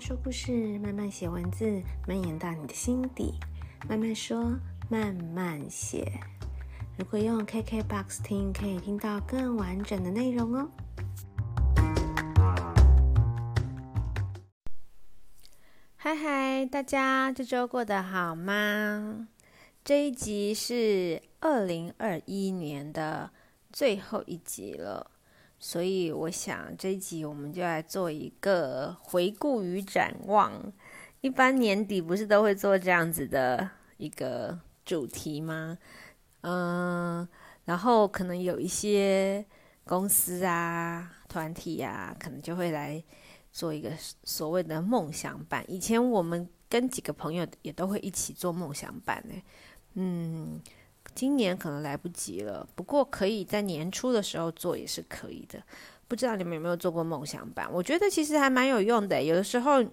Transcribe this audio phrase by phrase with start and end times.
[0.00, 3.34] 说故事，慢慢写文字，蔓延到你的心底。
[3.86, 6.10] 慢慢说，慢慢写。
[6.96, 10.70] 如果用 KKBOX 听，可以听到更完整的内容哦。
[15.96, 19.28] 嗨嗨，大家这周过得好吗？
[19.84, 23.30] 这一集是二零二一年的
[23.70, 25.10] 最后一集了。
[25.62, 30.50] 所以我想这一集我们就来做一个回顾与展望。
[31.20, 35.76] 一般年底不是都会做这样子的一个主题吗？
[36.40, 37.28] 嗯，
[37.66, 39.44] 然后可能有一些
[39.84, 43.04] 公司啊、团体啊，可能就会来
[43.52, 43.90] 做一个
[44.24, 45.62] 所谓的梦想版。
[45.68, 49.34] 以前我们跟几个朋友也都会一起做梦想版呢。
[49.92, 50.58] 嗯。
[51.14, 55.62] 今年可能来不及了，不过可以在年初的时候做也是可以的。
[56.08, 57.70] 不知道你们有没有做过梦想版？
[57.72, 59.22] 我觉得其实还蛮有用的。
[59.22, 59.84] 有的时候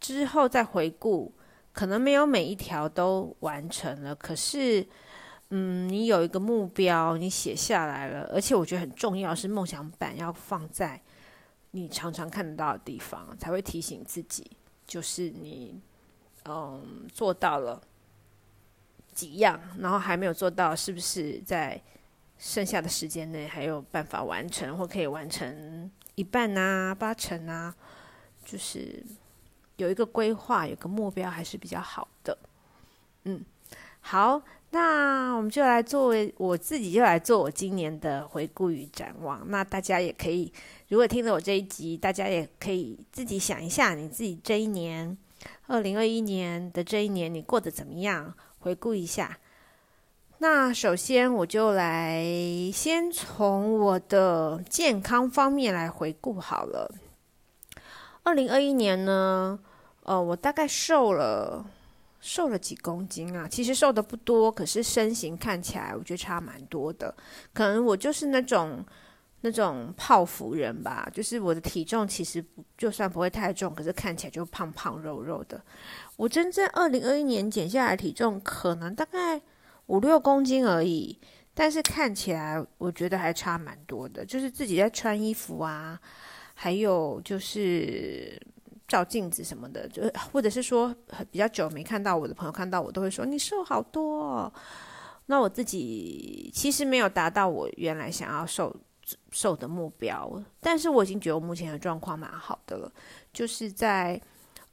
[0.00, 1.32] 之后再回顾，
[1.72, 4.84] 可能没有每一条都完成了，可是
[5.50, 11.00] 嗯，你有一个目标，你写下来了，而且我觉得很重要是梦想版要放在
[11.70, 14.50] 你常常看得到的地方，才会提醒自己，
[14.86, 15.80] 就是你
[16.46, 17.80] 嗯做到了。
[19.18, 21.80] 几样，然后还没有做到，是不是在
[22.38, 27.74] 剩下的时间内还有办法完成，或可以完成一半啊、八成啊？
[28.44, 29.04] 就是
[29.76, 32.38] 有一个规划，有个目标，还是比较好的。
[33.24, 33.44] 嗯，
[34.00, 39.42] 好，那我们就来作为我自己，就来做我今年的回顾与展望。
[39.50, 40.52] 那大家也可以，
[40.86, 45.18] 如果听了我这一集，大家也可以自己想一下，你自己这一年，
[45.66, 48.32] 二零二一年的这一年，你过得怎么样？
[48.68, 49.38] 回顾一下，
[50.40, 52.22] 那首先我就来
[52.70, 56.94] 先从我的健康方面来回顾好了。
[58.24, 59.58] 二零二一年呢，
[60.02, 61.64] 呃，我大概瘦了
[62.20, 63.48] 瘦了几公斤啊？
[63.48, 67.14] 其实瘦的不多，可是身形看起来我觉得差蛮多的。
[67.54, 68.84] 可能我就是那种
[69.40, 72.44] 那种泡芙人吧，就是我的体重其实
[72.76, 75.62] 就算不会太重，可是看起来就胖胖肉肉的。
[76.16, 79.40] 我真正二零二一年减下来体重可能大概
[79.86, 81.16] 五六公斤而已，
[81.54, 84.24] 但是看起来我觉得还差蛮多的。
[84.24, 86.00] 就是自己在穿衣服啊，
[86.54, 88.36] 还有就是
[88.88, 90.92] 照镜子什么的，就或者是说
[91.30, 94.52] 比较久没看到我的朋友看到我都会说你瘦好多哦。
[95.26, 98.74] 那我自己其实没有达到我原来想要瘦
[99.30, 102.92] 瘦的目标，但是我已经觉得我目前的状况蛮好的了，
[103.32, 104.20] 就是在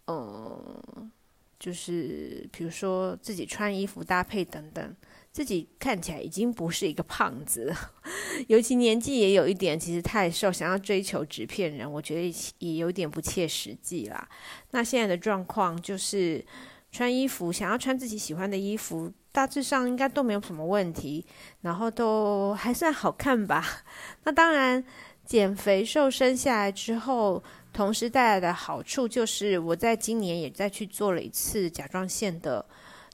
[0.07, 1.11] 嗯。
[1.57, 4.95] 就是比如说自己穿衣服搭配等等，
[5.31, 7.73] 自己看起来已经不是一个胖子，
[8.47, 14.27] 尤其年纪也有一点，其实太瘦，想要追求纸片人，我觉得也有点不切实际啦。
[14.71, 16.45] 那现在的状况就是
[16.95, 21.25] 穿衣服，想要穿自己喜欢的衣服，大致上应该都没有什么问题，
[21.61, 23.83] 然后都还算好看吧。
[24.23, 24.81] 那当然，
[25.25, 27.43] 减肥瘦身下来之后。
[27.75, 32.65] 同时带来的好处就是，我在今年也再去做了一次甲状腺的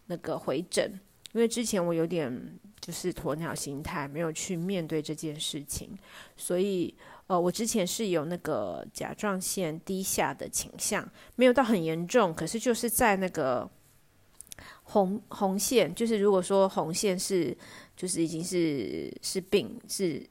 [0.06, 1.00] 那个回诊，
[1.32, 5.98] 因为之前我有点就是鸵鸟心态，没有去面对这件事情，
[6.38, 6.94] 所以
[7.32, 13.70] 呃，我之前是有那个甲状腺低下的倾向，没有到很严重，可是就是在那个
[14.84, 17.58] 红红线，就是如果说红线是
[17.96, 20.22] 就是已经是是病是。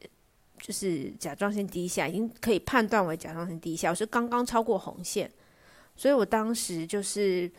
[0.62, 5.32] 就是甲状腺低下，已经可以判断为甲状腺低下，我是刚刚超过红线，
[5.96, 7.50] 所以我当时就是，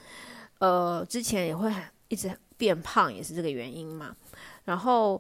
[0.60, 1.74] 呃，之前也会
[2.10, 4.16] 一直变胖，也是这个原因嘛。
[4.66, 5.20] 然后，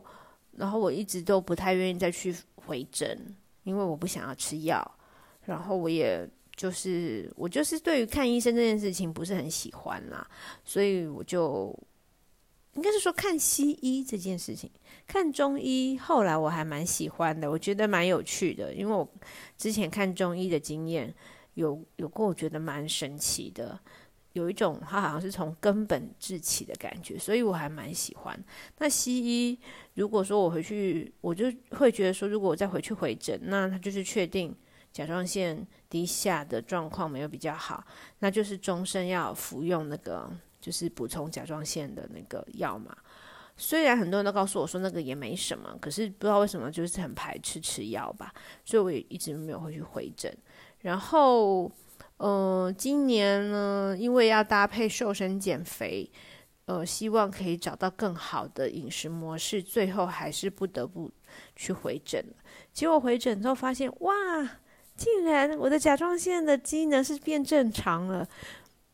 [0.57, 4.99] 然后我一直都不太愿意再去回诊，因为我不想要吃药。
[5.45, 10.27] 然后我也就是，我就是对于看医生这件事情不是很喜欢啦，
[10.63, 11.77] 所以我就。
[12.75, 14.71] 应该是说看西医这件事情，
[15.05, 19.05] 看中医后来我还蛮喜欢的，我觉得蛮有趣的，因为我
[19.57, 21.13] 之前看中医的经验
[21.55, 23.77] 有有过，我觉得蛮神奇的，
[24.33, 28.43] 有一种它好像是从根本治起的感觉，所以我还蛮喜欢。
[28.77, 29.59] 那西医
[29.95, 34.55] 如果说我回去，我就会觉得说，如果我再回去回诊，那他就是确定
[34.91, 37.83] 甲状腺低下的状况没有比较好，
[38.19, 40.31] 那就是终身要服用那个。
[40.61, 42.95] 就是补充甲状腺的那个药嘛，
[43.57, 48.31] 虽然很多人都告诉我说那个也没什么，可是不知道为什么就是很排斥吃药吧，
[48.63, 50.31] 所以我也一直没有回去回诊。
[50.81, 51.63] 然后，
[52.21, 56.07] 呃，今年呢，因为要搭配瘦身减肥，
[56.65, 61.09] 呃，希望可以找到更好的饮食模式，最后还是不得不
[61.55, 62.23] 去回诊。
[62.71, 64.13] 结果回诊之后发现，哇，
[64.95, 68.27] 竟然我的甲状腺的机能是变正常了。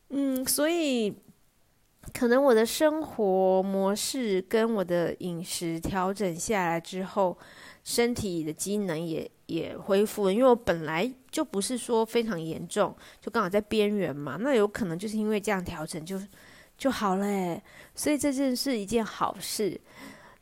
[0.08, 1.14] 嗯，所以
[2.14, 7.36] 可能我的生活模式跟我的饮食调整下来之后，
[7.88, 10.32] 身体的机能也也恢复了。
[10.34, 14.36] 因为我本来就不是说非常严重，就刚好在边缘嘛。
[14.38, 16.20] 那有可能就是因为这样调整就
[16.76, 17.62] 就好了诶，
[17.94, 19.80] 所以这件是一件好事。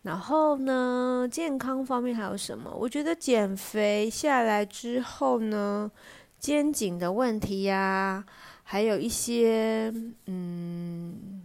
[0.03, 2.69] 然后呢，健康方面还有什么？
[2.77, 5.89] 我觉得减肥下来之后呢，
[6.41, 8.25] 肩颈的问题呀，
[8.65, 9.93] 还有一些
[10.27, 11.36] 嗯，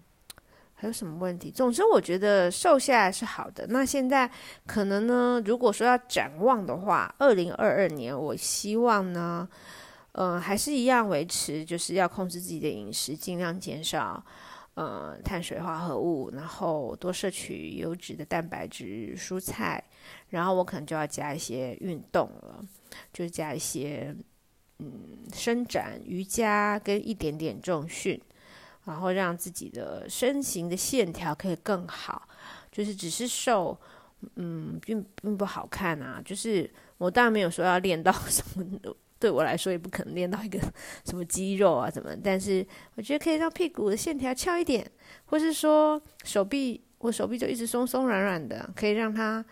[0.81, 1.51] 还有什么问题？
[1.51, 3.67] 总之，我觉得瘦下来是好的。
[3.69, 4.27] 那现在
[4.65, 9.47] 可能呢，如果说要展望的话，二零二二年，我希望呢，
[10.13, 14.25] 嗯、还是一样维持，就是要控制自己的饮食，尽量减少。
[14.73, 19.83] 呃，碳水化合物，然后多摄取优质的蛋白质、蔬菜，
[20.29, 22.65] 然后我可能就要加一些运动了，
[23.13, 24.15] 就加一些
[24.79, 28.19] 嗯伸展、瑜伽跟一点点重训，
[28.85, 32.27] 然后让自己的身形的线条可以更好。
[32.71, 33.77] 就是只是瘦，
[34.35, 36.21] 嗯，并并不好看啊。
[36.23, 38.65] 就是我当然没有说要练到什么。
[39.19, 40.59] 对我来说也不可能练到一个
[41.05, 44.89] 什么肌肉啊什么，但是我觉得可以让屁股的线条翘一点，
[45.25, 49.45] 或是说手臂，我手臂就一直松松软软的，可以让它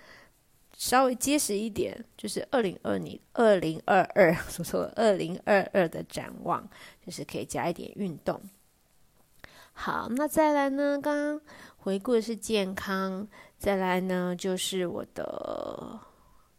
[0.76, 2.04] 稍微结实一点。
[2.18, 6.68] 就是二零二零二零二二，说错了，二零二二的展望，
[7.06, 8.42] 就是可以加一点运动。
[9.82, 11.00] 好，那再来呢？
[11.02, 11.42] 刚刚
[11.78, 13.26] 回顾的是健康，
[13.58, 15.98] 再来呢就是我的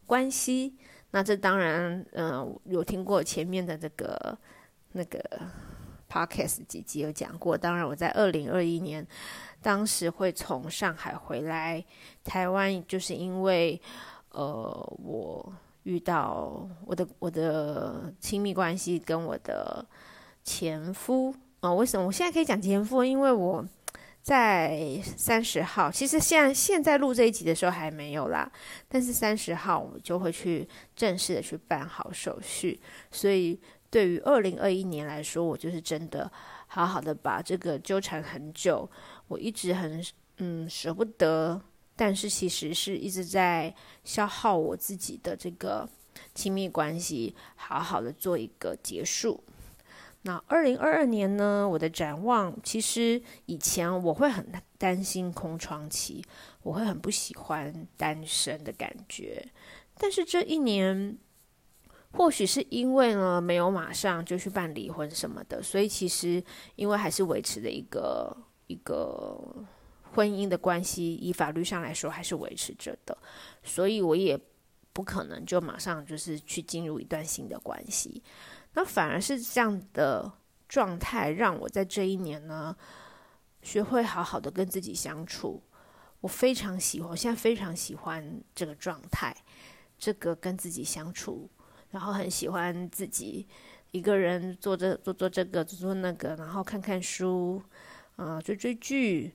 [0.07, 0.75] 关系。
[1.11, 4.35] 那这当然，嗯、有听过前面的这个
[4.93, 5.23] 那个
[6.09, 7.55] podcast 几集有讲过。
[7.55, 9.05] 当然，我在二零二一年
[9.61, 11.85] 当时会从上海回来
[12.23, 13.79] 台湾，就是因为
[14.31, 15.53] 呃，我
[15.83, 19.85] 遇到我的我的亲密关系跟我的
[20.43, 23.03] 前夫啊、为什么我现在可以讲前夫？
[23.03, 23.65] 因为我。
[24.23, 28.47] 在三十号，其实现在现在录这一集的时候还没有啦，
[28.87, 32.79] 但是三十号我们就会去正式的去办好手续。
[33.09, 33.59] 所以
[33.89, 36.31] 对于二零二一年来说，我就是真的
[36.67, 38.87] 好好的把这个纠缠很久，
[39.27, 40.05] 我一直很
[40.37, 41.59] 嗯舍不得，
[41.95, 43.73] 但是其实是一直在
[44.03, 45.89] 消耗我自己的这个
[46.35, 49.43] 亲密关系，好好的做一个结束。
[50.23, 51.67] 那二零二二年呢？
[51.67, 54.45] 我的展望，其实以前我会很
[54.77, 56.23] 担心空窗期，
[56.61, 59.43] 我会很不喜欢单身的感觉。
[59.97, 61.17] 但是这一年，
[62.11, 66.43] 或许是因为呢，没有马上就去办离婚什么的，所以其实
[66.75, 68.35] 因为还是维持的一个
[68.67, 69.65] 一个
[70.13, 73.17] 婚姻的关系，以法律上来说还是维持着的，
[73.63, 74.39] 所以我也
[74.93, 78.21] 不可能就马上就是去进入一段新的关系。
[78.73, 80.31] 那反而是这样的
[80.67, 82.75] 状态，让我在这一年呢，
[83.61, 85.61] 学会好好的跟自己相处。
[86.21, 89.35] 我非常喜欢，我现在非常喜欢这个状态，
[89.97, 91.49] 这个跟自己相处，
[91.89, 93.47] 然后很喜欢自己
[93.91, 97.61] 一个人做这做做这个做做那个，然后看看书，
[98.15, 99.33] 啊、追追剧。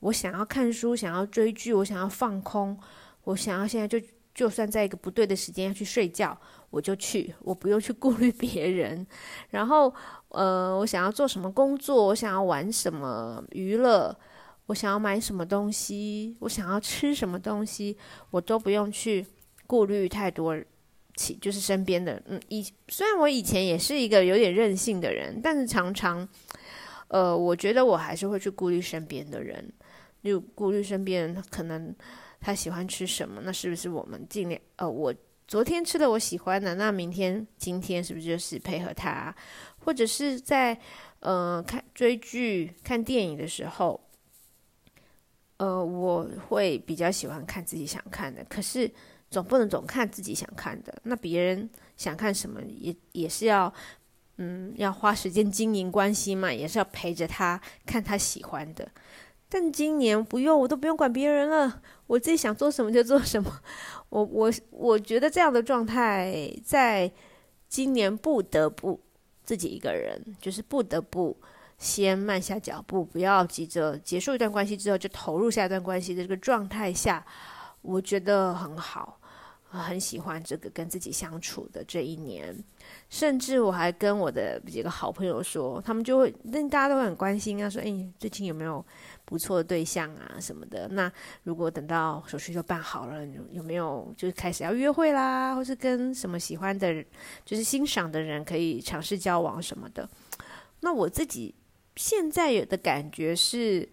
[0.00, 2.76] 我想要看书，想要追剧，我想要放空，
[3.24, 6.36] 我想要现在就就算在一个不对的时间要去睡觉。
[6.70, 9.06] 我就去，我不用去顾虑别人。
[9.50, 9.94] 然后，
[10.28, 14.16] 呃，我想要做什么工作，我想要玩什么娱乐，
[14.66, 17.96] 我想要买什么东西，我想要吃什么东西，
[18.30, 19.26] 我都不用去
[19.66, 20.56] 顾虑太多。
[21.14, 26.26] 其就是身边的，嗯，以虽然我以前也是一个有点任性的人，但是常常，
[27.08, 29.70] 呃，我觉得我还是会去顾虑身边的人，
[30.24, 31.94] 就顾虑身边可能
[32.42, 35.14] 他喜欢吃什么，那是不是我们尽量，呃，我。
[35.48, 39.34] 昨天吃了我喜欢的，那明天、今天是不是就是配合他？
[39.80, 40.78] 或者是在
[41.20, 44.00] 呃看追剧、看电影的时候，
[45.58, 48.42] 呃，我会比较喜欢看自己想看的。
[48.44, 48.90] 可是
[49.28, 51.68] 总不能总看自己想看的，那别人
[51.98, 53.70] 想看什么也也是要
[54.38, 58.90] 嗯要花时间经营关系嘛，也是要陪着他看他喜欢的。
[59.50, 63.50] 但今年不用，我都不用管别人了，我自己想做什么就做什么。
[64.10, 67.10] 我我我觉得这样的状态，在
[67.70, 69.00] 今年不得不
[69.42, 71.34] 自己一个人，就是不得不
[71.78, 77.24] 先慢下脚步，不要急着结束一段关系之后就投入下一段关系的这个状态下，
[77.80, 79.18] 我觉得很好。
[79.74, 82.54] 很喜欢这个跟自己相处的这一年，
[83.08, 88.84] 甚至我还跟我的几个好朋友说，他们就会，那大家都很关心啊，说，哎，最近有没有
[89.24, 90.88] 不错的对象啊什么的？
[90.88, 91.10] 那
[91.44, 97.06] 如果等到手续都办好了，有有没有就是开始要约会啦，或是跟什么喜欢的人，
[97.44, 100.08] 就是欣赏的人可以尝试交往什么的？
[100.80, 101.54] 那我自己
[101.96, 103.88] 现在有的感觉是，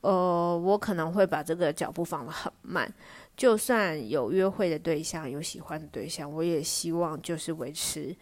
[0.00, 2.92] 呃，我可能会把这个脚步放得很慢。
[3.36, 8.16] 就算有约会的对象，有喜欢的对象，我也希望就是维持，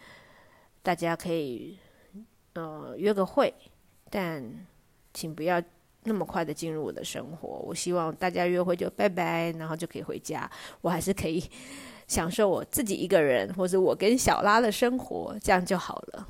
[0.81, 1.77] 大家可以
[2.53, 3.53] 呃约个会，
[4.09, 4.43] 但
[5.13, 5.61] 请不要
[6.03, 7.47] 那么快的进入我的生活。
[7.65, 10.49] 我希望大家约会就拜拜，然后就可以回家，
[10.81, 11.43] 我还是可以
[12.07, 16.27] 享受我自己一个人，或者我跟小拉的生活，这样就好了。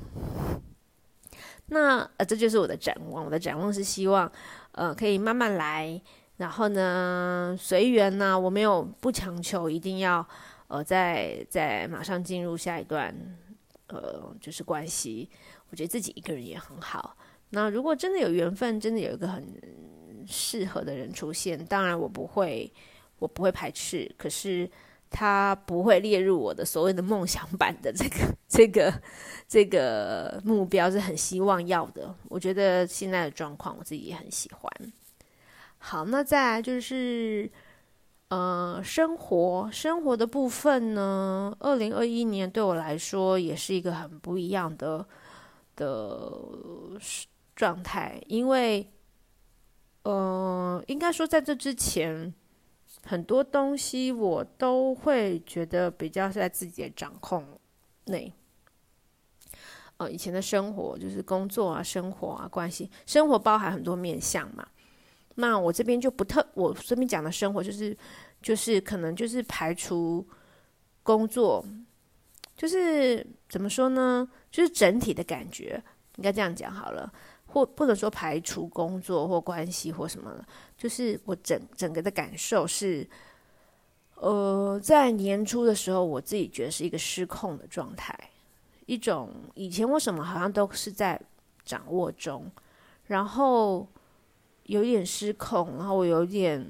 [1.66, 3.24] 那呃，这就是我的展望。
[3.24, 4.30] 我的展望是希望
[4.72, 6.00] 呃可以慢慢来。
[6.36, 10.26] 然后呢，随缘呢，我没有不强求，一定要，
[10.66, 13.14] 呃，再再马上进入下一段，
[13.86, 15.30] 呃，就是关系。
[15.70, 17.16] 我觉得自己一个人也很好。
[17.54, 19.42] 那如果真的有缘分，真的有一个很
[20.26, 22.70] 适合的人出现，当然我不会，
[23.18, 24.12] 我不会排斥。
[24.18, 24.68] 可是
[25.08, 28.16] 他不会列入我的所谓的梦想版的这个
[28.48, 28.92] 这个
[29.46, 32.12] 这个目标，是很希望要的。
[32.28, 34.92] 我觉得现在的状况，我自己也很喜欢。
[35.78, 37.48] 好，那再来就是，
[38.28, 45.06] 呃，生活生活的部分呢，二零二一年对我来说也是一个很不一样的
[45.76, 46.32] 的
[47.54, 48.90] 状态，因为，
[50.02, 52.32] 呃，应该说在这之前，
[53.04, 57.58] 很多东西我都会觉得比较是在自己的掌控
[58.06, 58.32] 内。
[59.98, 64.66] 呃，以前的生活就是工作啊、生活啊、关系，生活包含很多面向嘛。
[65.36, 67.96] 那我这边就不特，我这边讲的生活就是，
[68.42, 70.26] 就是可能就是排除
[71.02, 71.64] 工作，
[72.56, 74.28] 就是怎么说呢？
[74.50, 75.80] 就是整体的感觉，
[76.16, 77.12] 应该这样讲好了，
[77.54, 80.44] 或不能说排除工作或关系或什么的，
[80.76, 83.08] 就是我整整个的感受是，
[84.16, 88.18] 呃，在年初的时候，我自己觉得是一个失控的状态，
[88.86, 91.18] 一种以前我什么好像都是在
[91.64, 92.50] 掌握中，
[93.06, 93.86] 然后。
[94.66, 96.66] 有点失控，然后我有点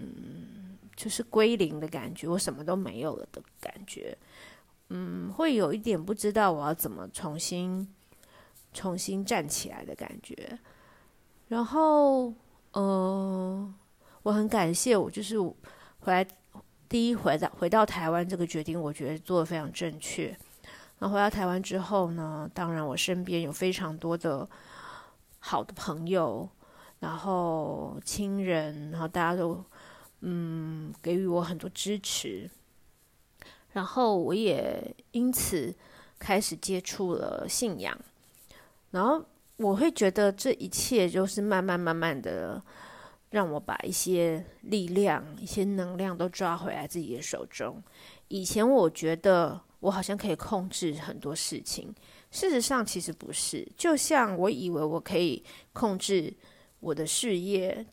[0.96, 4.18] 就是归零的感觉，我什么都没有了的感觉，
[4.88, 7.86] 嗯，会有一点不知道我要怎么重新
[8.72, 10.58] 重新站起来的感觉。
[11.48, 12.34] 然后，嗯、
[12.74, 13.74] 呃，
[14.22, 16.26] 我很感谢我就是回来
[16.88, 20.36] 第一回到回到台湾这个决定，我觉得做的非常正确。
[20.98, 24.48] 然后回到台湾之后呢，当然我身边有非常多的
[25.38, 26.48] 好的朋友。
[27.00, 29.62] 然后亲人，然后大家都
[30.20, 32.50] 嗯给予我很多支持，
[33.72, 35.74] 然后我也因此
[36.18, 37.94] 开始接触了信仰，
[38.90, 39.22] 然后
[39.56, 42.62] 我会觉得这一切就是慢慢慢慢的
[43.30, 47.82] 让我把一些力量、一些能量都抓回来自己的手中。
[48.28, 51.94] 以前我觉得我好像可以控制很多事情，
[52.30, 56.34] 事实上其实不是，就像我以为我可以控制。
[56.80, 57.86] 我的事业、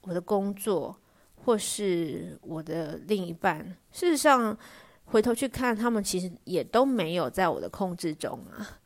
[0.00, 0.98] 我的工作，
[1.44, 4.56] 或是我的另一半，事实上，
[5.04, 8.80] 回头去看，他们其实也都没有在我的控制中啊。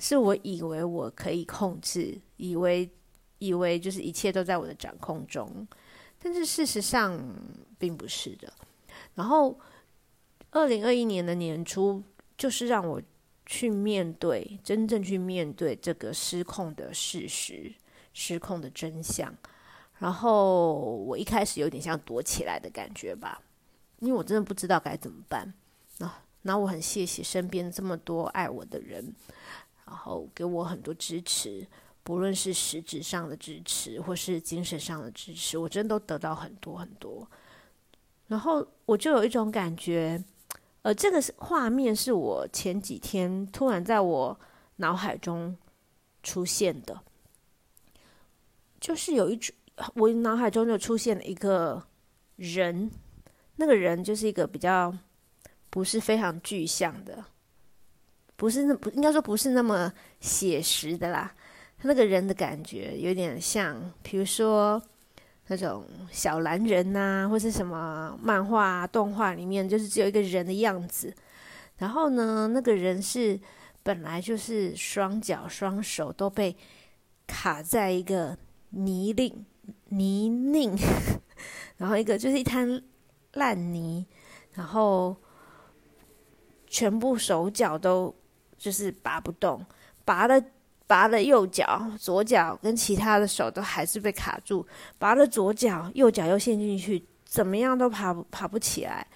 [0.00, 2.90] 是我以为我可以控制，以为
[3.38, 5.68] 以为就是一切都在我的掌控中，
[6.18, 7.22] 但是事实上
[7.78, 8.52] 并不是的。
[9.14, 9.56] 然后，
[10.50, 12.02] 二零二一年的年初，
[12.36, 13.00] 就是让我
[13.46, 17.72] 去面对，真正去面对这个失控的事实。
[18.12, 19.32] 失控的真相，
[20.00, 23.40] 然后我一开始有点像躲起来的感觉吧，
[24.00, 25.54] 因为我真的不知道该怎么办。
[25.98, 29.14] 那那我很谢谢身边这么多爱我的人，
[29.90, 31.66] 然后给我很多支持，
[32.04, 37.28] 不论是实质上的支持或是精神上的支持，我真的都得到很多很多。
[38.28, 40.22] 然后我就有一种感觉，
[40.82, 44.40] 呃，这个画面是我前几天突然在我
[44.76, 45.56] 脑海中
[46.22, 47.02] 出现的。
[48.80, 49.54] 就是有一种，
[49.96, 51.82] 我脑海中就出现了一个
[52.36, 52.90] 人，
[53.56, 54.96] 那个人就是一个比较
[55.68, 57.24] 不是非常具象的，
[58.40, 61.30] 不是那不应该说不是那么写实的啦。
[61.76, 64.82] 他那个人的感觉有点像，比如说
[65.48, 71.14] 那种小蓝人呐，或是什么漫画、动画里面，就是只有一个人的样子。
[71.76, 73.38] 然后呢，那个人是
[73.82, 76.56] 本来就是双脚双手都被
[77.26, 78.38] 卡在一个。
[78.72, 79.44] 泥泞、
[79.88, 80.78] 泥泞，
[81.76, 82.80] 然后一个就是一滩
[83.32, 84.06] 烂泥，
[84.52, 85.16] 然后
[86.68, 88.14] 全部手脚都
[88.60, 89.64] 就是拔不动，
[90.04, 90.38] 拔了
[90.86, 94.64] 拔了右脚，左脚跟其他的手都还是被卡住，
[94.98, 99.06] 拔了左脚，右脚又陷进去，怎么样都爬不爬不起来，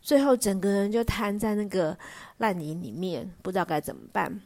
[0.00, 1.98] 最后整个人就瘫在那个
[2.38, 4.40] 烂泥里面，不知道该怎么办。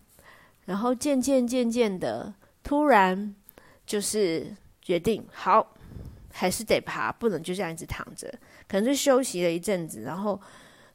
[0.65, 2.33] 然后渐渐渐渐的，
[2.63, 3.35] 突然
[3.85, 5.75] 就是决定，好，
[6.33, 8.33] 还是得爬，不能就这样一直躺着。
[8.67, 10.41] 可能是休息了一阵子，然后，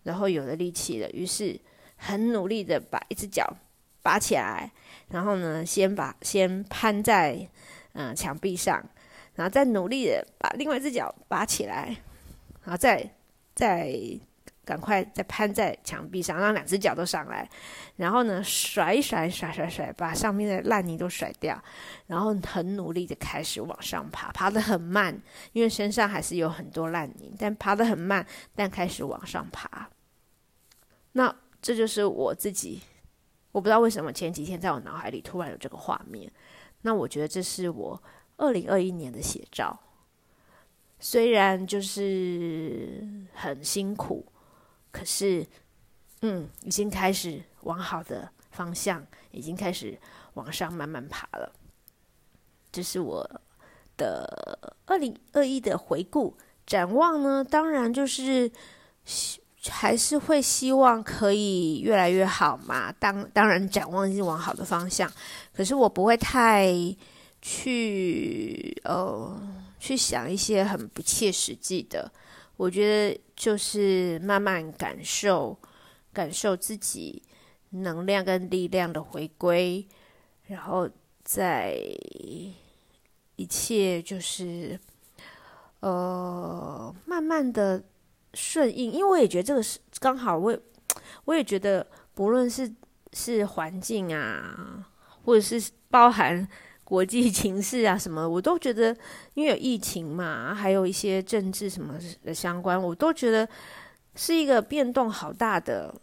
[0.03, 1.58] 然后有了力气了，于是
[2.01, 3.55] 很努力的把一只脚
[4.01, 4.72] 拔起来，
[5.10, 7.48] 然后呢，先把先攀在
[7.93, 8.84] 嗯、墙壁上，
[9.36, 11.96] 然后再努力的把另外一只脚拔起来，
[12.63, 13.10] 然后再
[13.53, 13.96] 再。
[14.63, 17.50] 赶快再攀在墙壁上，让两只脚都上来，
[17.96, 21.62] 然后呢，甩甩，甩甩甩，把上面的烂泥都甩掉，
[22.05, 25.20] 然后很努力的开始往上爬，爬得很慢，
[25.51, 29.89] 因为身上还是有很多烂泥，但爬得很慢，但开始往上爬。
[31.13, 32.82] 那这就是我自己，
[33.51, 36.32] 我不知道为什么前几天在我脑海里突然有这个画面。
[36.82, 38.01] 那我觉得这是我
[38.38, 39.80] 二零二一年的写照，
[41.00, 44.25] 虽然就是很辛苦。
[44.91, 45.48] 可是，
[46.22, 49.98] 嗯，已经开始往好的方向，已经开始
[50.34, 51.53] 往上慢慢爬了。
[52.74, 53.41] 这是我
[53.96, 57.41] 的二零二一的回顾展望呢。
[57.41, 58.51] 当然，就是
[59.70, 62.91] 还是会希望可以越来越好嘛。
[62.94, 65.12] 当当然，展望是往好的方向。
[65.53, 66.74] 可是我不会太
[67.41, 69.39] 去呃
[69.80, 72.12] 去想一些很不切实际的。
[72.58, 75.58] 我觉得就是慢慢感受，
[76.13, 77.22] 感受自己
[77.72, 79.88] 能量跟力量的回归，
[80.48, 80.88] 然后
[81.24, 81.75] 在
[83.36, 84.80] 一切就是
[85.80, 87.84] 呃慢慢的
[88.33, 90.59] 顺应，因为我也觉得这个是刚好我，我
[91.25, 92.71] 我也觉得不论是
[93.13, 94.85] 是环境啊，
[95.23, 96.47] 或者是包含。
[96.83, 98.93] 国际情势啊，什么我都觉得，
[99.33, 103.47] 因为有疫情嘛，还有一些政治什么的相关，我都觉得
[104.15, 105.95] 是一个变动好大的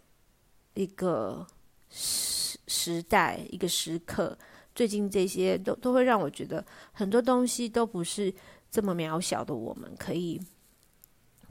[0.73, 1.45] 一个
[1.91, 4.35] 时时代，一个时刻。
[4.73, 8.33] 最近这些都都会让我觉得很多东西都不是
[8.71, 10.41] 这么渺小的，我们可以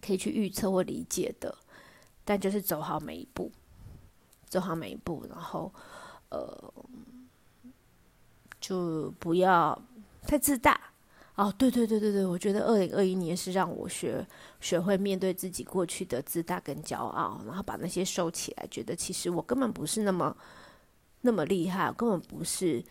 [0.01, 1.55] 可以去预测或理解的。
[2.25, 3.51] 但就是走好每一步，
[4.47, 5.73] 走好每一步，然后
[6.31, 6.73] 呃。
[8.61, 9.81] 就不要
[10.23, 10.79] 太自大
[11.37, 11.51] 哦！
[11.57, 14.27] 对对对对对，我觉得二零二一年是让我学
[14.61, 20.37] 学会面对自己过去的自大跟骄傲，然后把那些收起来，觉得其实我根本不是那么
[21.21, 22.85] 那么厉害，根本不是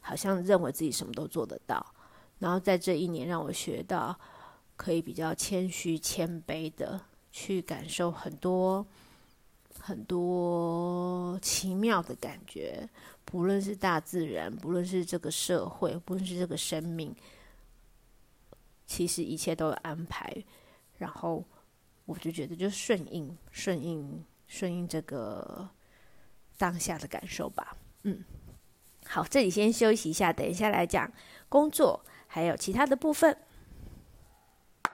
[0.00, 1.94] 好像认为自己什么都做得到。
[2.40, 4.18] 然后在这一年，让我学到
[4.82, 8.84] 可以比较谦虚、谦卑的去感受很多
[9.78, 12.88] 很多奇妙的感觉。
[13.24, 17.14] 不论是大自然，不论是这个社会，不论是这个生命，
[18.84, 20.44] 其实一切都有安排。
[20.98, 21.44] 然后
[22.04, 25.68] 我就觉得，就顺应、顺应、顺应这个
[26.58, 27.76] 当下的感受吧。
[28.02, 28.24] 嗯，
[29.06, 31.08] 好，这里先休息一下，等一下来讲
[31.48, 33.38] 工作，还有其他的部分。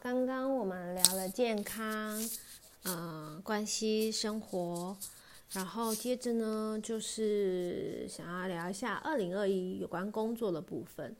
[0.00, 2.18] 刚刚我们聊了健康，
[2.84, 4.96] 嗯、关系、生活。
[5.50, 11.14] 然后接着呢，就是想要聊一下二零二一有关工作的部分。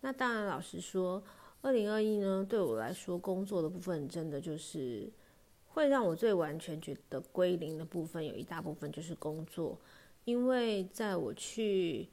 [0.00, 1.22] 那当然，老实说，
[1.60, 5.10] 二零二一呢，对我来说，工作的部分真的就是
[5.66, 9.78] 会让我最完全觉得归零的部分，有一大部分就是工作。
[10.24, 12.08] 因为在我去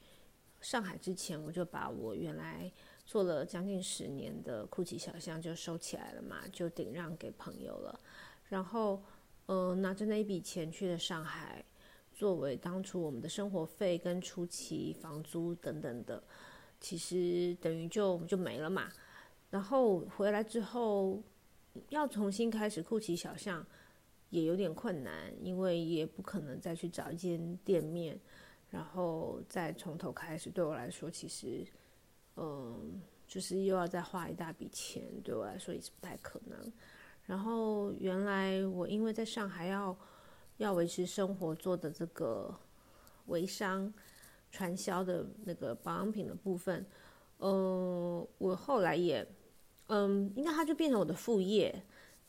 [0.59, 2.69] 上海之前，我就把我原来
[3.05, 7.99] 做了将近十年的酷奇小巷就收起来了嘛，就顶让给朋友了。
[8.49, 9.01] 然后。
[9.45, 11.61] 呃，拿着那一笔钱去了上海，
[12.13, 16.23] 作为当初我们的生活费跟初期房租等等的，
[16.79, 18.89] 其实等于就就没了嘛。
[19.49, 21.21] 然后回来之后，
[21.89, 23.67] 要重新开始酷奇小巷
[24.29, 28.17] 也有点困难，因为也不可能再去找一间店面，
[28.69, 30.49] 然后再从头开始。
[30.49, 31.65] 对我来说，其实，
[32.35, 36.71] 嗯、就是又要再花一大笔钱，对我来说也是不太可能。
[37.25, 39.97] 然后原来我因为在上海要
[40.57, 42.53] 要维持生活做的这个
[43.27, 43.93] 微商
[44.51, 46.85] 传销的那个保养品的部分，
[47.37, 49.25] 呃，我后来也，
[49.87, 51.73] 嗯，应该它就变成我的副业，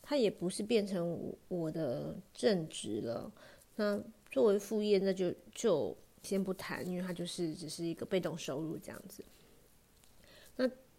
[0.01, 3.31] 它也不是变成我的正职了。
[3.77, 9.25] 那作为副业，那就就先不谈，因为它就是只是一个被动收入这样子。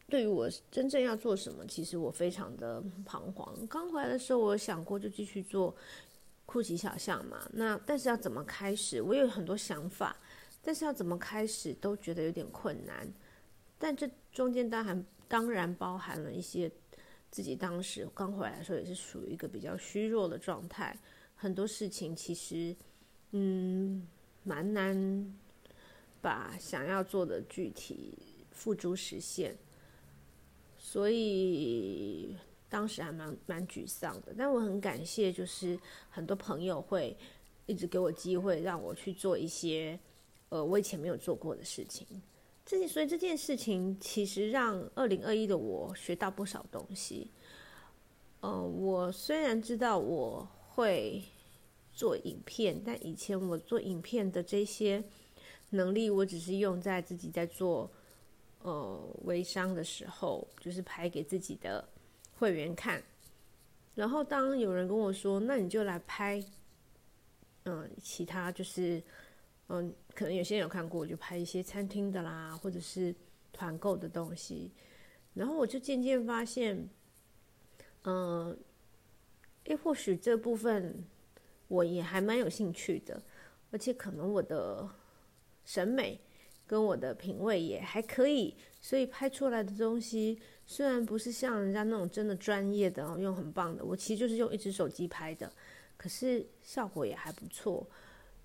[0.07, 3.65] 对于我真正要做什么，其实我非常的彷徨。
[3.67, 5.75] 刚回来的时候，我想过就继续做
[6.45, 7.49] 酷奇小象嘛。
[7.53, 9.01] 那但是要怎么开始？
[9.01, 10.15] 我有很多想法，
[10.61, 13.11] 但是要怎么开始都觉得有点困难。
[13.79, 16.71] 但这中间当然当然包含了一些
[17.31, 20.95] 自己当时刚回来的时候也是属于一个比较虚弱的状态，
[21.35, 22.75] 很多事情其实
[23.31, 24.07] 嗯
[24.43, 25.35] 蛮难
[26.21, 28.15] 把想要做的具体
[28.51, 29.57] 付诸实现。
[30.87, 32.37] 所以
[32.69, 35.77] 当时还蛮蛮沮丧的，但我很感谢，就是
[36.11, 37.17] 很多朋友会
[37.65, 39.99] 一直给我机会，让我去做一些
[40.49, 42.05] 呃我以前没有做过的事情。
[42.63, 47.31] 这所以这件事情其实让二零二一的我学到不少东西。
[48.41, 51.23] 呃，我虽然知道我会
[51.91, 55.03] 做影片，但以前我做影片的这些
[55.71, 57.89] 能力，我只是用在自己在做。
[58.65, 61.87] 呃，微商的时候，就是拍给自己的
[62.33, 62.99] 会员看。
[63.93, 66.43] 然后，当有人跟我说：“那你就来拍，
[67.65, 68.99] 嗯、其他就是，
[69.67, 73.13] 嗯、可能有些人有看过，我就拍一些餐厅的啦，或者是
[73.53, 74.71] 团购的东西。”
[75.35, 76.75] 然后我就渐渐发现，
[78.01, 78.57] 嗯、呃，
[79.65, 81.05] 诶，或许这部分
[81.67, 83.21] 我也还蛮有兴趣的，
[83.69, 84.89] 而且可能我的
[85.65, 86.19] 审美。
[86.67, 95.51] 跟我的品味也还可以，所以拍出来的东西虽然不是像人家那种真的专业的，用很棒的，我其实就是用一只手机拍的，
[95.95, 97.87] 可是效果也还不错。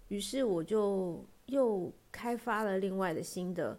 [0.09, 3.78] 于是我就又开发了另外的新的，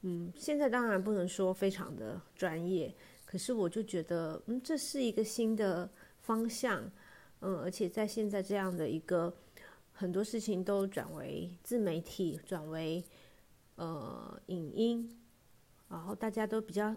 [0.00, 2.94] 嗯，现在当然不能说非常的专业，
[3.26, 6.90] 可是我就觉得，嗯，这是一个新的方向，
[7.40, 9.30] 嗯，而且在现在这样的一个
[9.92, 13.04] 很多事情都转为自媒体，转为。
[13.76, 15.18] 呃，影音，
[15.88, 16.94] 然后大家都比较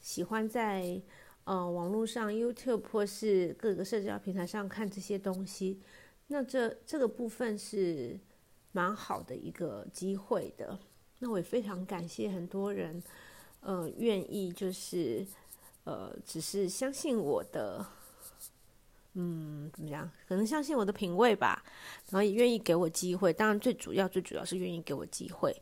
[0.00, 1.00] 喜欢在
[1.44, 5.80] 呃网络上 YouTube 或是各个社交平台上看这些东西，
[6.26, 8.18] 那这这个部分是
[8.72, 10.78] 蛮好的一个机会的。
[11.18, 13.00] 那我也非常感谢很多人，
[13.60, 15.24] 呃，愿意就是
[15.84, 17.86] 呃，只是相信我的，
[19.14, 20.10] 嗯，怎么样？
[20.26, 21.62] 可能相信我的品味吧，
[22.10, 23.30] 然后也愿意给我机会。
[23.30, 25.54] 当然，最主要最主要是愿意给我机会。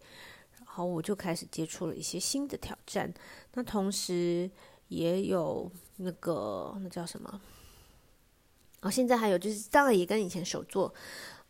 [0.57, 3.13] 然后，我就开始接触了一些新的挑战。
[3.55, 4.49] 那同时
[4.87, 7.41] 也有那个那叫什么？
[8.83, 10.95] 哦，现在还有就是，当然也跟以前手作，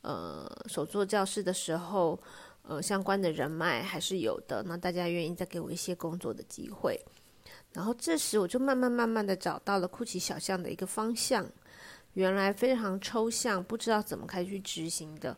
[0.01, 2.19] 呃，手作教室的时候，
[2.63, 4.63] 呃，相关的人脉还是有的。
[4.63, 6.99] 那大家愿意再给我一些工作的机会。
[7.73, 11.47] 然后这时我就慢慢慢慢的找到了酷奇小象的一个方向。
[12.15, 15.37] 原来非常抽象，不知道怎么开始去执行的，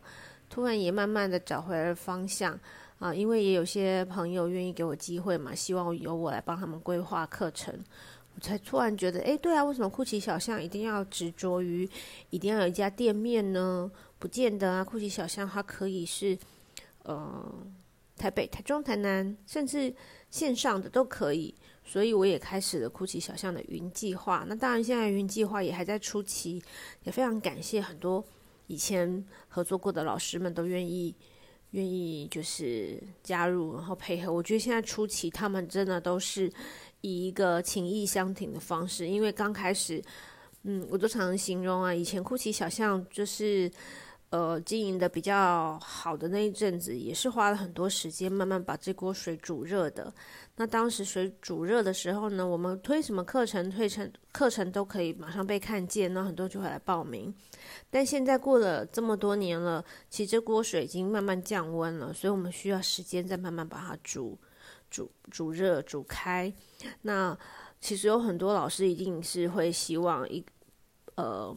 [0.49, 2.59] 突然也慢慢的找回了方向。
[2.99, 7.77] 啊，因为也有些朋友愿意给我机会嘛，希望由我来帮他们规划课程，
[8.33, 11.89] 我才突然觉得，哎，对啊，为什么酷奇小象一定要执着于
[12.29, 13.91] 一定要有一家店面呢？
[14.19, 16.37] 不见得啊，酷奇小象它可以是，
[17.03, 17.45] 呃，
[18.15, 19.93] 台北、台中、台南，甚至
[20.29, 21.53] 线上的都可以。
[21.85, 24.45] 所以我也开始了酷奇小象的云计划。
[24.47, 26.61] 那当然，现在云计划也还在初期，
[27.03, 28.23] 也非常感谢很多
[28.67, 31.15] 以前合作过的老师们都愿意。
[31.71, 34.31] 愿意就是加入，然后配合。
[34.31, 36.47] 我觉得现在初期他们真的都是
[37.01, 39.99] 以一个情义相挺的方式，因为刚开始，
[40.61, 43.71] 嗯，我都常常形容啊，以前酷奇小象就是。
[44.33, 50.11] 呃，经营的比较好的那一阵子，也是花了很多时间，慢慢把这锅水煮热的。
[50.55, 57.31] 那当时水煮热的时候呢，我们推什么课程，推成课程都可以马上被看见，那很多就会来报名。
[57.91, 64.35] 但现在过了这么多年了，其实这锅水已经慢慢降温了，所以我们需要时间再慢慢把它煮、
[64.89, 66.51] 煮、煮热、煮开。
[67.03, 67.37] 那
[67.79, 70.43] 其实有很多老师一定是会希望一
[71.17, 71.55] 呃。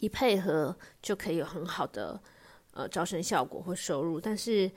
[0.00, 2.20] 一配合就可以有很好的
[2.72, 4.70] 呃招生效果或收入，但是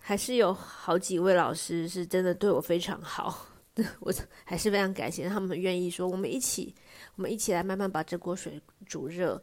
[0.00, 3.46] 还是有好几位老师是真的对我非常好，
[4.00, 4.12] 我
[4.44, 6.74] 还是非常感谢他们愿意说我们一起，
[7.16, 9.40] 我们一起来慢慢把这锅水煮热，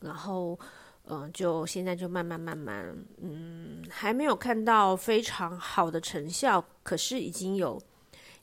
[0.00, 0.58] 然后
[1.10, 7.80] 嗯、就现在就慢慢慢慢，嗯，还没有看到非常好的成效，可是已经有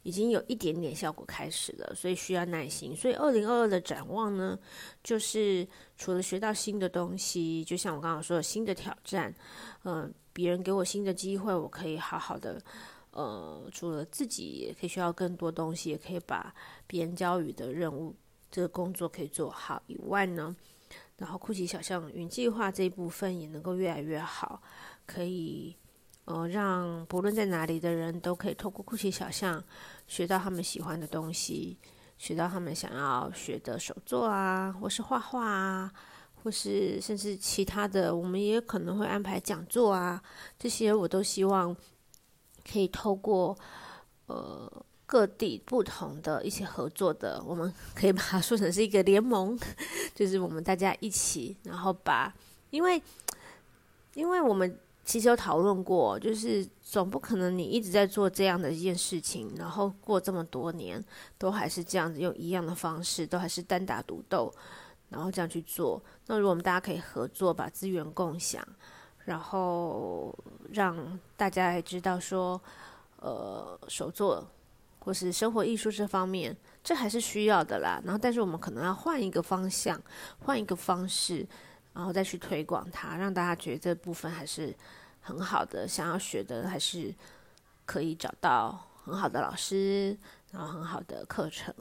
[0.05, 2.95] 已经有一点点效果开始了，所以需要耐心。
[2.95, 4.57] 所以二零二二的展望呢，
[5.03, 9.33] 就是除了学到新的东西，就像我刚刚说的新的挑战，
[9.81, 12.61] 嗯、呃，别人给我新的机会，我可以好好的，
[13.09, 16.53] 呃，除了自己也可以学到更多东西，也可以把
[16.85, 18.15] 别人交予的任务
[18.51, 20.55] 这个工作可以做好以外呢，
[21.17, 24.61] 然后酷奇小象云计划这一部分也能够越来越好，
[25.07, 25.75] 可以。
[26.25, 29.63] 呃，让不论在哪里的人都可以透过酷奇小巷
[30.07, 31.77] 学到他们喜欢的东西，
[32.17, 35.93] 学到他们想要学的手作啊，或是画画啊，
[36.41, 40.19] 或是甚至其他的，我们也可能会安排讲座啊，
[40.57, 41.75] 这些我都希望
[42.71, 43.55] 可以透过
[44.25, 49.55] 呃各地不同的一些合作的，我们可以把它说成是一个联盟，
[50.15, 52.33] 就是我们大家一起，然后把，
[52.71, 52.99] 因为
[54.15, 54.79] 因为我们。
[55.05, 61.01] 其实有讨论过，就是总不可能你一直在做这样的一件事情，然后过这么多年
[61.37, 64.51] 都还是这样子，用一样的方式，都还是单打独斗，
[65.09, 66.01] 然后这样去做。
[66.25, 68.67] 那如果我们大家可以合作，把资源共享，
[69.25, 70.35] 然后
[70.71, 72.59] 让大家也知道说，
[73.17, 74.43] 呃，手作
[74.97, 78.01] 或是生活艺术这方面，这还是需要的啦。
[78.03, 80.01] 然后，但是我们可能要换一个方向，
[80.39, 81.45] 换一个方式。
[81.95, 84.75] 然后再去推广它，让大家觉得这部分还是
[85.21, 85.87] 很好的。
[85.87, 87.15] 想要学的还是
[87.85, 90.17] 可以找到很好的老师，
[90.51, 91.73] 然后很好的课程，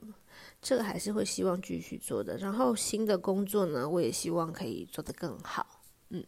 [0.63, 2.37] 这个还是会希望继续做的。
[2.39, 5.81] 然后新的工作呢，我也希望可以做得更好。
[6.11, 6.25] 嗯，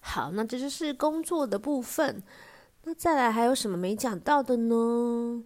[0.00, 2.22] 好，那这就是工作的部分。
[2.84, 5.42] 那再来还有什么没讲到的呢？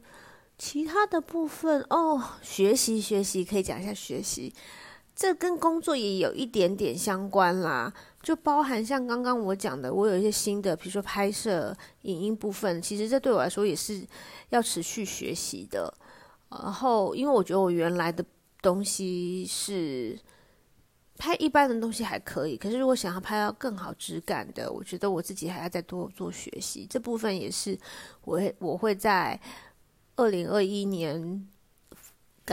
[0.58, 4.54] 其他的部分哦，学习学习可以讲一下学习。
[5.22, 14.04] 这跟工作也有一点点相关啦，就包含像刚刚我讲的，我有一些新的，比如说拍摄影音部分，其实这对我来说也是
[14.48, 15.94] 要持续学习的。
[16.50, 18.24] 然后，因为我觉得我原来的
[18.60, 20.18] 东西是
[21.16, 26.84] 拍一般的东西还可以，可是如果想要拍到更好质感的，我觉得我自己还要再多做学习。
[26.90, 27.78] 这部分也是
[28.24, 29.40] 我会我会在
[30.16, 31.46] 二零二一年。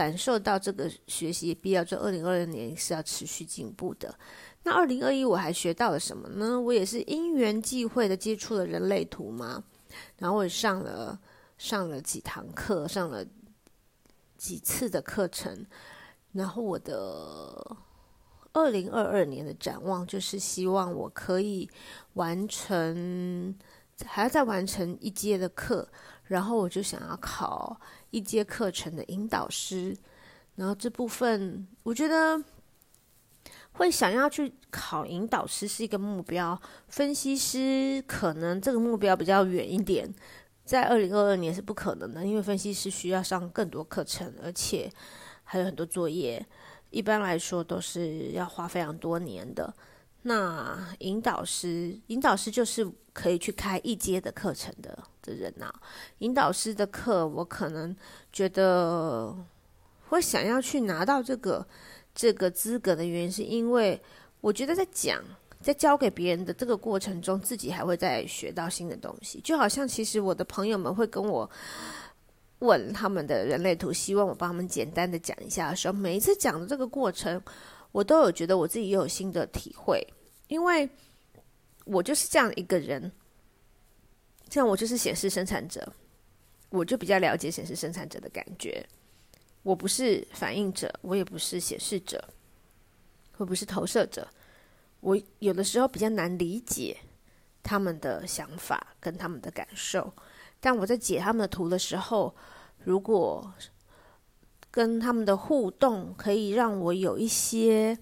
[0.00, 4.18] 感受到这个学习必要，就二零二二年是要持续进步的。
[4.62, 6.58] 那二零二一我还学到了什么呢？
[6.58, 9.62] 我也是因缘际会的接触了人类图嘛，
[10.16, 11.20] 然后我也上了
[11.58, 13.22] 上了几堂课，上了
[14.38, 15.66] 几次的课程。
[16.32, 17.76] 然后我的
[18.54, 21.68] 二零二二年的展望就是希望我可以
[22.14, 23.54] 完成，
[24.06, 25.88] 还要再完成一阶的课，
[26.24, 27.80] 然后我就想要考。
[28.12, 29.96] 一节课程的引导师，
[30.56, 32.42] 然后这部分我觉得
[33.74, 40.12] 会想要去考引导师是一个目标，分析师可能这个目标比较远一点，
[40.64, 44.90] 在二零二二年是不可能的，因为分析师需要上更多课程，而且
[45.44, 46.44] 还有很多作业，
[46.90, 49.72] 一般来说都是要花非常多年的。
[50.22, 55.72] 那引导师，引导师就是可以去开一阶的课程的的人呐、
[56.18, 57.96] 引导师的课，我可能
[58.30, 59.34] 觉得
[60.08, 61.66] 会想要去拿到这个
[62.14, 63.98] 这个资格的原因，是因为
[64.42, 65.24] 我觉得在讲、
[65.62, 69.40] 在教给别人的这个过程中，自己还会再学到新的东西。
[69.42, 71.50] 就好像其实我的朋友们会跟我
[72.58, 77.42] 问他们的人类图，希望我帮他们简单的讲一下的时候，每一次讲的这个过程。
[77.92, 80.06] 我都有觉得我自己也有新的体会，
[80.48, 80.88] 因为
[81.84, 83.10] 我就是这样一个人，
[84.48, 85.92] 这样我就是显示生产者，
[86.68, 88.86] 我就比较了解显示生产者的感觉。
[89.62, 92.22] 我不是反映者，我也不是显示者，
[93.36, 94.26] 我不是投射者。
[95.00, 96.96] 我有的时候比较难理解
[97.62, 100.12] 他们的想法跟他们的感受，
[100.60, 102.34] 但我在解他们的图的时候，
[102.78, 103.52] 如果
[104.70, 107.98] 跟他们的互动可以让我有一些，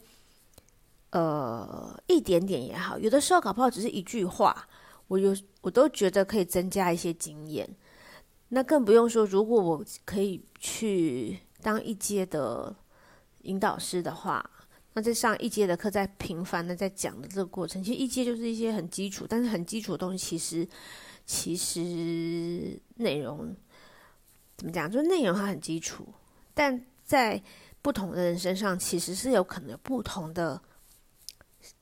[1.11, 4.69] 呃，一点点也好，有的时候搞不好只是一句话，
[5.07, 7.69] 我有我都觉得可以增加一些经验。
[8.51, 12.75] 那更不用说，如果我可以去当一阶的
[13.43, 14.51] 引导师的话，
[14.93, 20.69] 那在上一阶的课，在频繁的在讲的这个过程，其实一阶就是一些很基础，但是很基础的东西，其实
[21.27, 23.55] 其实内容
[24.57, 26.07] 怎么讲，就是内容它很基础。
[26.59, 27.41] 但在
[27.81, 30.61] 不同的人身上，其实是有可能有不同的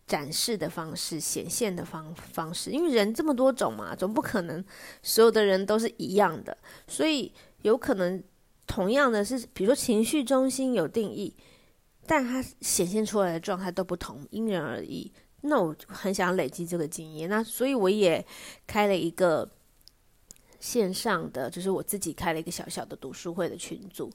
[0.07, 2.69] 展示的方式、显现的方方式。
[2.69, 4.63] 因为人这么多种嘛，总不可能
[5.03, 6.55] 所有的人都是一样的。
[6.87, 8.23] 所以有可能
[8.67, 11.35] 同样的是，比如说情绪中心有定义，
[12.07, 15.11] 但它显现出来的状态都不同，因人而异。
[15.41, 18.23] 那我很想累积这个经验，那所以我也
[18.67, 19.51] 开了一个
[20.67, 24.11] 线上的，就是我自己开了一个小小的读书会的群组，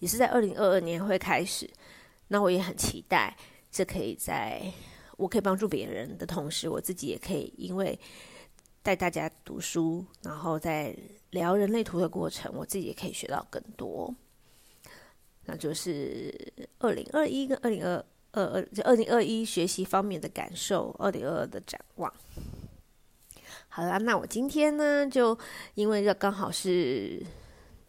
[0.00, 1.68] 也是在二零二二年会开始。
[2.28, 3.34] 那我也很期待，
[3.70, 4.70] 这可以在
[5.16, 7.98] 我可以帮助别人的同时，我自己也可以因为
[8.82, 10.94] 带大家读书，然后在
[11.30, 14.14] 聊人类图的过程，我自己也可以学到更多。
[15.46, 22.12] 那就是二零二一跟二零二二二，就二零二一学习方面的感受，二零二二的展望。
[23.76, 25.36] 好啦，那我今天呢，就
[25.74, 27.20] 因为这刚好是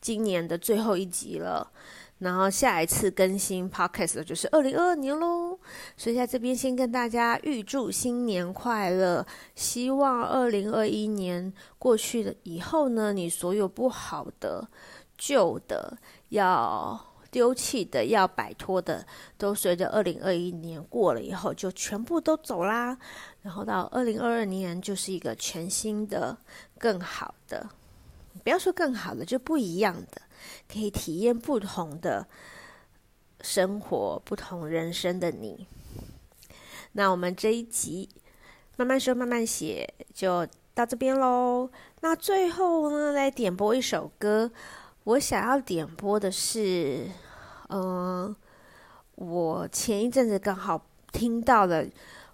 [0.01, 1.71] 今年的最后一集了，
[2.17, 5.59] 然后下一次更新 Podcast 就是二零二二年喽，
[5.95, 14.67] 所以在这边先跟大家预祝新年快乐，希望二零二一年过去了以后呢，你所有不好的、
[15.15, 15.95] 旧的
[16.29, 16.99] 要
[17.35, 19.05] 丢弃的、要摆脱的，
[19.37, 22.97] 都随着二零二一年过了以后，就全部都走啦。
[23.41, 26.37] 然后到二零二二年，就是一个全新的、
[26.77, 27.69] 更好的，
[28.41, 30.21] 不要说更好的，就不一样的，
[30.71, 32.25] 可以体验不同的
[33.41, 35.67] 生活、不同人生的你。
[36.93, 38.07] 那我们这一集
[38.77, 41.69] 慢慢说、慢慢写，就到这边喽。
[41.99, 44.49] 那最后呢，来点播一首歌。
[45.03, 47.09] 我想要点播的是。
[47.69, 48.35] 嗯、
[49.15, 51.85] 我前一阵子刚好听到了，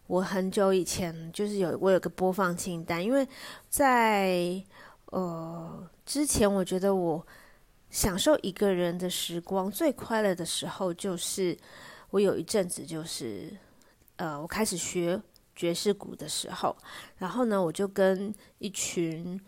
[0.08, 3.28] 我很久以前就是有我有个播放清单，因为
[3.70, 4.64] 在
[5.06, 7.26] 呃之前，我觉得我
[7.90, 11.58] 享受一个人的时光最快乐的时候，就是
[12.10, 13.52] 我有一阵子就是
[14.18, 15.22] 呃我开始学
[15.56, 16.76] 爵士鼓的时候，
[17.18, 19.40] 然后呢，我就跟一群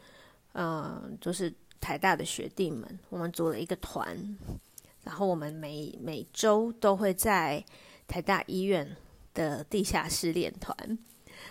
[0.53, 4.37] 嗯、就是台大的学弟们，我们组了一个团。
[5.03, 7.63] 然后我们每每周都会在
[8.07, 8.95] 台大医院
[9.33, 10.75] 的地下室练团。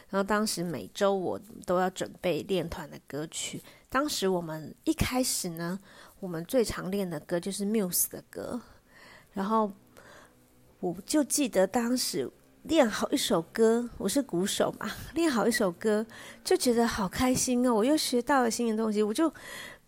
[0.09, 3.63] 然后当时每周我都要准备练团的歌曲。
[3.91, 5.79] 当时我们一开始呢，
[6.21, 8.61] 我们最常练的歌就是 Muse 的歌。
[9.33, 9.71] 然后
[10.81, 12.31] 我就记得当时
[12.63, 16.07] 练好一首歌，我是鼓手嘛，练好一首歌
[16.43, 19.33] 就觉得好开心哦，我又学到了新的东西，我就。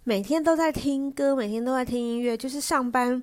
[0.07, 3.23] 每天都在听歌，每天都在听音乐，就是上班、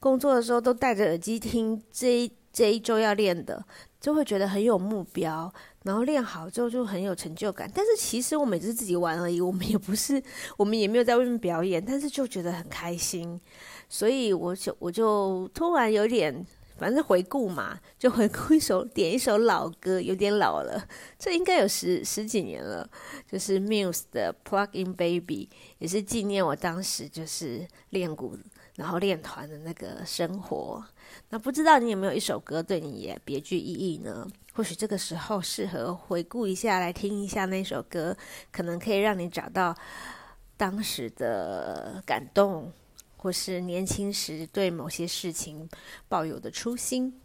[0.00, 1.80] 工作的时候都戴着耳机听。
[1.92, 3.64] 这一这一周要练的，
[4.00, 5.52] 就会觉得很有目标，
[5.84, 7.70] 然后练好之后就很有成就感。
[7.72, 10.20] 但是其实我每次自己玩而已，我们也不是，
[10.56, 13.40] 我们也没有在外面表演，但是就觉得很开心。
[13.88, 16.44] 所以我就我就突然有点。
[16.78, 20.86] 反正回顾嘛，就回顾一首，点一首老歌，有点老了，
[21.18, 22.88] 这应该有十十几年了。
[23.30, 28.38] 就是 Muse 的《Plug In Baby》，也是纪念我当时就是练鼓，
[28.76, 30.84] 然后练团的那个生活。
[31.30, 34.26] 那不知道你有没有一首歌对你也别具意义呢？
[34.52, 38.16] 或许这个时候适合回顾一下，来听一下那首歌，
[38.52, 39.74] 可能可以让你找到
[40.56, 42.72] 当时的感动。
[43.16, 45.68] 或是年轻时对某些事情
[46.08, 47.20] 抱有的初心。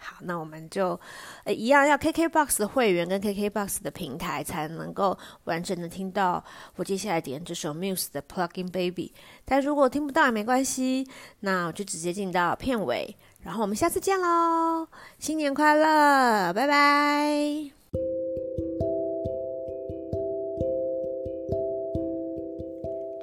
[0.00, 0.98] 好，那我们就
[1.42, 6.42] 诶一样要 KKBOX 的会员跟 KKBOX 的平台才能够完整的听到
[6.76, 9.12] 我接下来点这首 Muse 的 Plug In Baby。
[9.44, 11.04] 但如果听不到也没关系，
[11.40, 14.86] 那我就直接进到片尾，然后我们下次见喽！
[15.18, 18.17] 新年快乐，拜拜。